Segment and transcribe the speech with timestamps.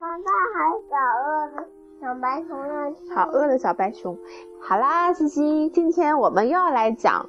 [0.00, 0.96] 爸爸还好
[1.26, 1.66] 饿的
[2.00, 3.12] 小白熊要吃。
[3.12, 4.16] 好饿的小白熊。
[4.60, 7.28] 好啦，西西，今天我们又要来讲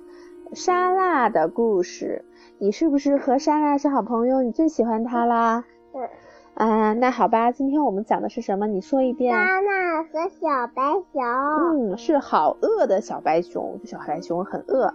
[0.54, 2.24] 莎拉的故事。
[2.60, 4.44] 你是不是和莎拉是好朋友？
[4.44, 5.66] 你最喜欢她啦？
[5.92, 6.08] 对。
[6.54, 8.68] 嗯，那好吧，今天我们讲的是什么？
[8.68, 9.34] 你说一遍。
[9.34, 11.24] 莎拉和小白熊。
[11.24, 14.94] 嗯，是好饿的小白熊，小白熊很饿。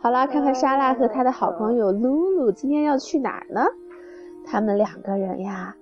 [0.00, 3.66] 好啦，看看莎拉和他的好朋友露露今天要去哪儿呢？
[4.46, 5.74] 他们两个人呀，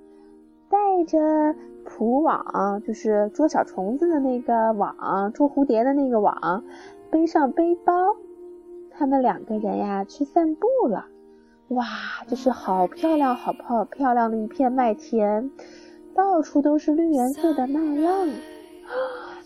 [0.72, 1.54] 带着
[1.84, 6.64] 捕网，就是捉小虫子的那个网，捉蝴蝶的那个网，
[7.10, 7.92] 背上背包，
[8.90, 11.04] 他们两个人呀去散步了。
[11.68, 11.84] 哇，
[12.26, 15.50] 这是好漂亮、好漂漂亮的一片麦田，
[16.14, 18.28] 到处都是绿颜色的麦浪，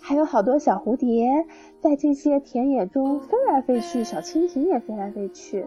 [0.00, 1.44] 还有好多小蝴蝶
[1.80, 5.66] 在这些田野中飞来飞去，小蜻蜓也飞来飞去，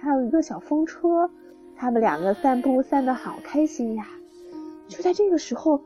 [0.00, 1.30] 还有一个小风车，
[1.76, 4.04] 他们两个散步散得好开心呀！
[4.88, 5.80] 就在这个时候，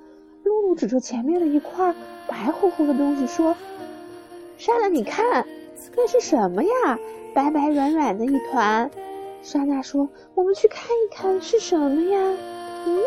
[0.45, 1.95] 露露指着前面的一块
[2.27, 3.55] 白乎乎的东西说
[4.57, 5.47] ：“莎娜，你看，
[5.97, 6.99] 那是什么呀？
[7.35, 8.91] 白白软软的一团。”
[9.43, 12.37] 莎娜说：“我们去看一看是什么呀？”
[12.87, 13.03] 嗯，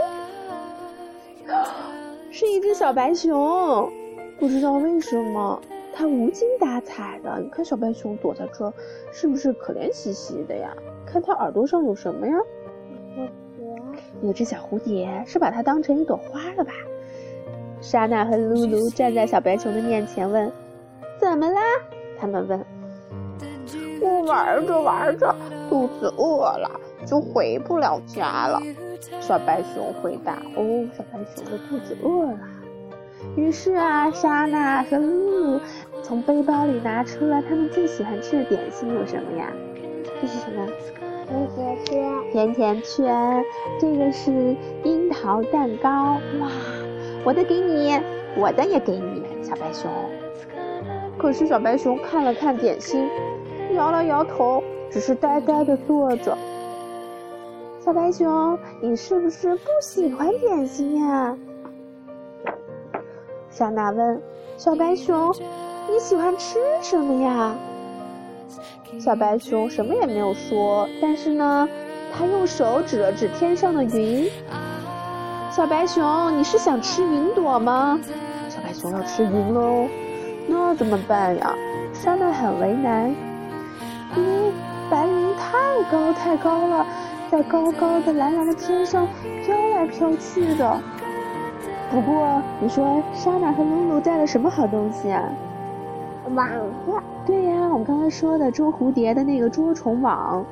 [2.31, 3.91] 是一只小白熊。
[4.39, 5.61] 不知道为什么，
[5.93, 7.39] 它无精打采的。
[7.39, 8.73] 你看小白熊躲在这，
[9.11, 10.75] 是不是可怜兮兮的呀？
[11.05, 12.33] 看它耳朵上有什么呀？
[14.23, 16.71] 有只小蝴蝶，是把它当成一朵花了吧？
[17.81, 20.49] 莎娜和露露站在小白熊的面前问
[21.19, 21.61] ：“怎么啦？”
[22.17, 22.65] 他们问。
[24.01, 25.35] 我玩着玩着，
[25.69, 26.71] 肚子饿了，
[27.05, 28.61] 就回不了家了。
[29.19, 32.39] 小白熊回答：“哦，小白熊的肚子饿了。”
[33.35, 35.59] 于是啊，莎娜和露露
[36.01, 39.51] 从背包里拿出了他们最喜欢吃的点心，有什么呀？
[40.21, 40.65] 这是什么？
[41.33, 42.31] 甜甜圈。
[42.31, 43.43] 甜甜圈。
[43.79, 45.89] 这个是樱桃蛋糕。
[46.39, 46.49] 哇，
[47.25, 47.99] 我的给你，
[48.37, 49.89] 我的也给你，小白熊。
[51.17, 53.09] 可是小白熊看了看点心。
[53.73, 56.37] 摇了摇头，只是呆呆的坐着。
[57.79, 61.35] 小白熊，你是不是不喜欢点心呀？
[63.49, 64.21] 莎娜问。
[64.55, 65.33] 小白熊，
[65.89, 67.55] 你喜欢吃什么呀？
[68.99, 71.67] 小白熊什么也没有说，但是呢，
[72.15, 74.29] 他用手指了指天上的云。
[75.51, 77.99] 小白熊，你是想吃云朵吗？
[78.49, 79.87] 小白熊要吃云喽，
[80.47, 81.53] 那怎么办呀？
[81.93, 83.13] 莎娜很为难。
[84.15, 84.51] 因为
[84.89, 86.85] 白云太高太高了，
[87.29, 89.07] 在高高的蓝蓝的天上
[89.43, 90.79] 飘来飘去的。
[91.91, 95.23] 不过，你说莎娜和露露带了什么好东西啊？
[96.33, 96.47] 网
[96.85, 96.93] 子。
[97.25, 100.45] 对呀，我们刚才说的捉蝴蝶的那个捉虫网。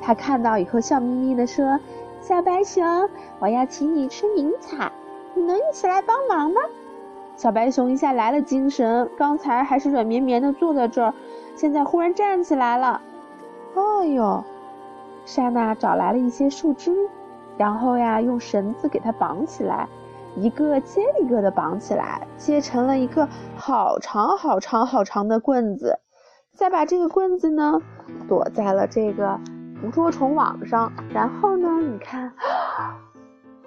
[0.00, 1.78] 他看到以后笑眯眯地说
[2.20, 3.08] ：“小白熊，
[3.38, 4.90] 我要请你吃云彩，
[5.34, 6.60] 你能一起来帮忙吗？”
[7.36, 11.12] 小白熊一下来了精神，刚才还是软绵绵的坐在这儿。
[11.56, 13.00] 现在忽然站起来了，
[13.74, 14.42] 哎呦！
[15.24, 16.94] 莎娜找来了一些树枝，
[17.56, 19.88] 然后呀，用绳子给它绑起来，
[20.36, 25.98] 一个接一个的绑起来，接成了一个好长好长好长的棍子。
[26.54, 27.80] 再把这个棍子呢，
[28.28, 29.38] 躲在了这个
[29.80, 30.92] 捕捉虫网上。
[31.12, 32.32] 然后呢，你看，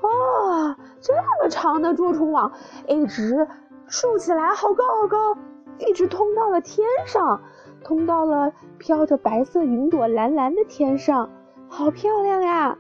[0.01, 2.51] 哦，这么长的捉虫网，
[2.87, 3.47] 一直
[3.87, 5.37] 竖起来，好高好高，
[5.79, 7.41] 一直通到了天上。
[7.83, 11.29] 通到了飘着白色云朵蓝蓝的天上，
[11.69, 12.77] 好漂亮呀！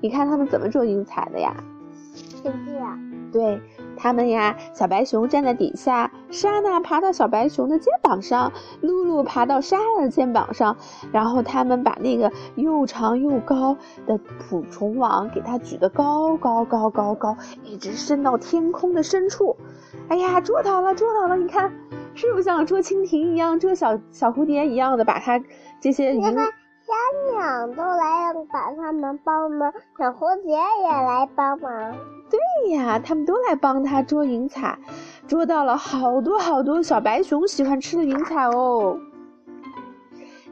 [0.00, 1.54] 你看他们怎么捉云彩的呀？
[2.14, 2.98] 是这样。
[3.30, 3.62] 对
[4.02, 10.76] 他们呀，小白熊站在底下，莎娜爬到小白熊的肩膀上，露露爬到莎娜的肩膀上，
[11.12, 14.18] 然后他们把那个又长又高的
[14.50, 19.56] 捕虫网给它举得高高高高高，一直伸到天空的深处。
[20.08, 21.36] 哎呀，捉到了，捉到了！
[21.36, 21.72] 你看。
[22.14, 25.42] 是不是像捉蜻蜓一样，捉小小蝴蝶一样的把它
[25.80, 26.22] 这些云？
[26.92, 31.96] 小鸟都来把它们帮忙，小蝴蝶也来帮忙。
[32.28, 34.78] 对呀，他们都来帮他捉云彩，
[35.26, 38.98] 捉到了好多好多小白熊喜欢吃的云彩哦。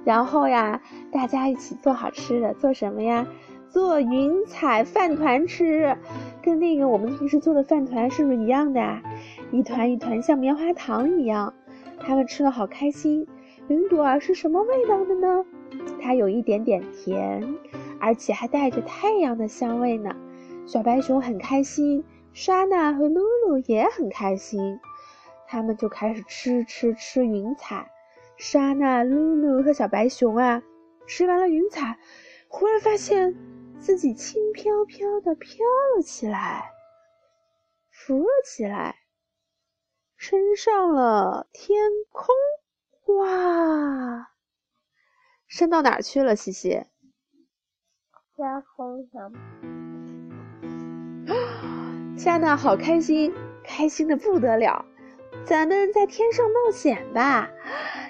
[0.02, 0.80] 然后呀，
[1.12, 3.26] 大家一起做好吃的，做什么呀？
[3.68, 5.94] 做云彩饭团吃，
[6.42, 8.80] 跟那个我们平时做的饭团是不是一样的？
[9.50, 11.52] 一团一团像棉花糖一样，
[11.98, 13.28] 他们吃的好开心。
[13.68, 15.44] 云朵是什么味道的呢？
[16.00, 17.54] 它有一点点甜，
[18.00, 20.14] 而且还带着太阳的香味呢。
[20.66, 24.78] 小白熊很开心，莎娜和露露也很开心，
[25.46, 27.90] 他们就开始吃吃吃云彩。
[28.36, 30.62] 莎娜、露露和小白熊啊，
[31.06, 31.98] 吃完了云彩，
[32.48, 33.34] 忽然发现
[33.78, 35.64] 自己轻飘飘的飘
[35.96, 36.70] 了起来。
[37.90, 38.96] 浮了起来，
[40.16, 41.78] 升上了天
[42.10, 42.34] 空。
[43.16, 44.09] 哇，
[45.50, 46.36] 升到哪儿去了？
[46.36, 46.68] 西西，
[48.36, 49.32] 天空上。
[52.16, 54.84] 夏娜好开心，开心的不得了。
[55.44, 57.50] 咱们在天上冒险吧！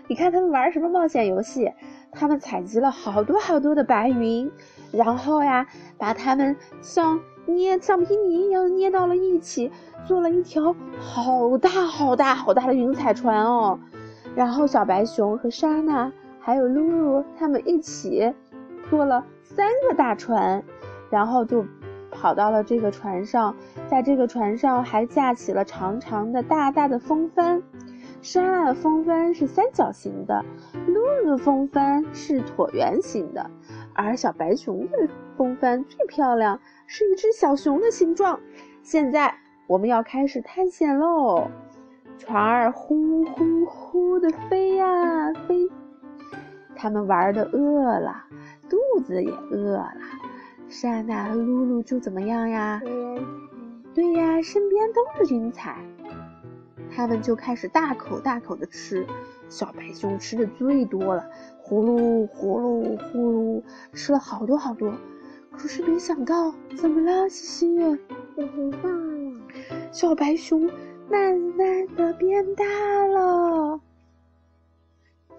[0.07, 1.73] 你看他们玩什么冒险游戏？
[2.13, 4.53] 他们采集了好多好多的白云，
[4.93, 5.67] 然后呀，
[5.97, 9.73] 把它们像捏橡皮泥一样捏到了一起，
[10.05, 13.81] 做了一条好大好大好大的云彩船哦。
[14.37, 18.35] 然后小白熊和莎娜还有露露他们一起
[18.89, 20.65] 坐了三个大船，
[21.11, 21.65] 然后就。
[22.13, 23.55] 跑到了这个船上，
[23.89, 27.63] 在这个船上还架起了长长的、大大的风帆。
[28.21, 30.45] 莎拉的风帆是三角形的，
[30.89, 33.49] 露露的风帆是椭圆形的，
[33.95, 38.41] 而小白熊的风帆最漂亮，是一只小熊的形状。
[38.83, 39.33] 现在
[39.69, 41.49] 我们要开始探险喽！
[42.19, 45.71] 船儿呼呼呼的飞呀飞，
[46.83, 48.25] 他们玩的饿了，
[48.71, 49.93] 肚子也饿了。
[50.71, 52.81] 莎娜和露露就怎么样呀？
[53.95, 55.77] 对呀，身边都是云彩，
[56.91, 59.07] 他们就开始大口大口的吃。
[59.51, 61.23] 小白熊吃的最多了，
[61.61, 63.63] 呼噜呼噜呼噜，
[63.93, 64.91] 吃了好多好多。
[65.53, 67.99] 可是没想到，怎么了，西西？
[68.35, 69.33] 变大了。
[69.93, 70.63] 小白熊
[71.11, 72.65] 慢慢的变大
[73.09, 73.79] 了。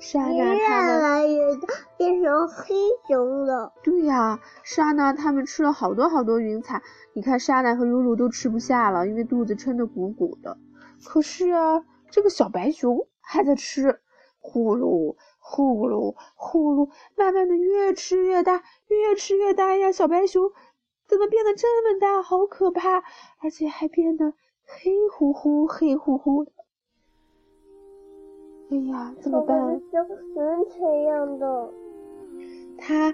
[0.01, 0.67] 莎娜越
[0.99, 2.73] 来越大，变成黑
[3.07, 3.71] 熊了。
[3.83, 6.81] 对呀，莎娜他们吃了好多好多云彩，
[7.13, 10.57] 你看莎娜和露露都吃不下了，因为肚子撑得鼓鼓的。
[11.05, 14.01] 可是啊，这个小白熊还在吃，
[14.39, 19.91] 呼噜呼噜呼噜，慢慢的越吃越大，越吃越大呀！
[19.91, 20.51] 小白熊
[21.07, 22.23] 怎么变得这么大？
[22.23, 23.03] 好可怕，
[23.39, 24.33] 而且还变得
[24.65, 26.51] 黑乎乎、黑乎乎的。
[28.71, 29.81] 哎呀，怎么办？
[29.91, 31.73] 像云彩一样的。
[32.77, 33.13] 它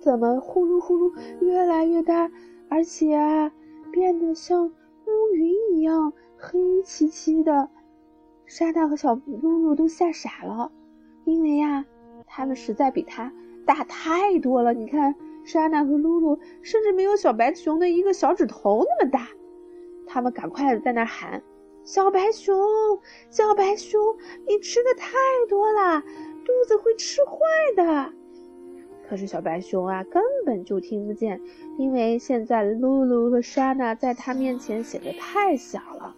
[0.00, 2.30] 怎么呼噜呼噜越来越大，
[2.70, 3.52] 而且啊，
[3.92, 7.68] 变得像乌云一样黑漆漆的。
[8.46, 10.72] 莎娜和小露露都吓傻了，
[11.24, 11.84] 因为呀，
[12.26, 13.30] 它们实在比它
[13.66, 14.72] 大太多了。
[14.72, 15.14] 你看，
[15.44, 19.28] 莎娜和露露甚至没有小白熊的一个小指头那么大。
[20.06, 21.42] 他们赶快在那喊。
[21.86, 22.56] 小白熊，
[23.30, 24.00] 小白熊，
[24.44, 25.16] 你吃的太
[25.48, 26.00] 多了，
[26.44, 27.38] 肚子会吃坏
[27.76, 28.12] 的。
[29.08, 31.40] 可是小白熊啊，根本就听不见，
[31.78, 36.12] 因为现在露露和莎娜在他面前显得太小了。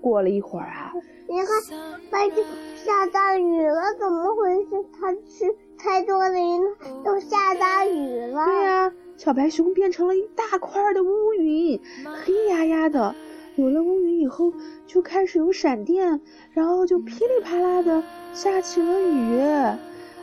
[0.00, 0.92] 过了一会儿啊，
[1.28, 1.80] 你看，
[2.12, 2.46] 外面
[2.76, 4.86] 下大雨了，怎么回事？
[4.92, 6.62] 它吃太多的云，
[7.02, 8.44] 都下大雨了。
[8.44, 11.80] 对呀，小白熊变成了一大块的乌云，
[12.24, 13.12] 黑压压的。
[13.56, 14.52] 有了乌云以后，
[14.84, 16.20] 就开始有闪电，
[16.50, 18.02] 然后就噼里啪啦的
[18.32, 19.38] 下起了雨，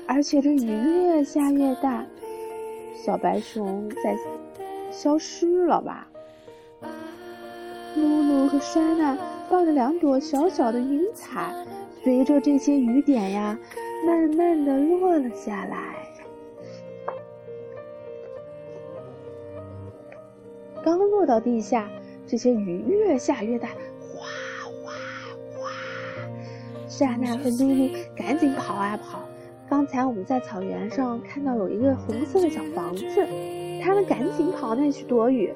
[0.06, 2.06] 而且这雨越下越大。
[2.94, 4.18] 小白熊在
[4.92, 6.07] 消失了吧？
[7.95, 9.18] 露露和莎娜
[9.50, 11.54] 抱着两朵小小的云彩，
[12.04, 13.57] 随着这些雨点呀，
[14.06, 15.95] 慢慢的落了下来。
[20.84, 21.89] 刚落到地下。
[22.28, 23.70] 这些雨越下越大，
[24.00, 24.25] 哗
[24.84, 24.94] 哗
[25.54, 25.70] 哗！
[26.88, 29.22] 莎娜和露露赶紧跑啊跑。
[29.70, 33.06] 刚才我们在草原上看到有一个红色的小房子，
[33.82, 35.54] 他们赶紧跑那去躲雨。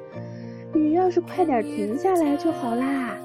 [0.74, 3.17] 雨要是快点停下来就好啦。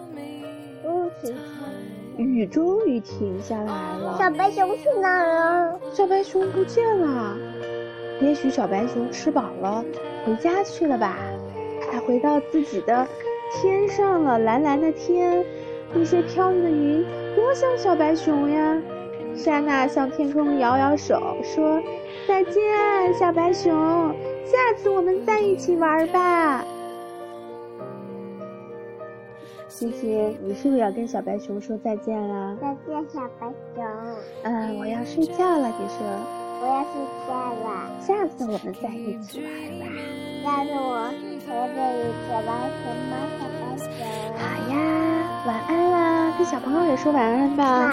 [2.16, 3.64] 雨终于停下来
[3.98, 4.16] 了。
[4.18, 5.80] 小白熊去哪了？
[5.92, 7.36] 小白熊不见了。
[8.20, 9.84] 也许小白熊吃饱了，
[10.24, 11.16] 回家去了吧？
[11.90, 13.06] 它回到自己的。
[13.50, 15.44] 天上了蓝蓝的天，
[15.92, 17.04] 那些飘着的云
[17.34, 18.80] 多像小白熊呀！
[19.34, 21.80] 莎娜向天空摇摇手，说
[22.26, 22.54] ：“再见，
[23.14, 23.72] 小白熊，
[24.44, 26.64] 下次我们再一起玩吧。”
[29.68, 32.56] 欣欣，你是不是要跟小白熊说再见了？
[32.60, 33.84] 再见，小白熊。
[34.42, 36.06] 嗯，我要睡觉了，你说？
[36.62, 36.92] 我要睡
[37.26, 37.32] 觉
[37.64, 37.90] 了。
[38.00, 39.86] 下次我们再一起玩吧。
[40.44, 41.10] 下次我。
[41.50, 41.66] 好
[44.70, 44.76] 呀，
[45.46, 46.32] 晚安啦！
[46.38, 47.92] 跟小朋友也说晚安吧。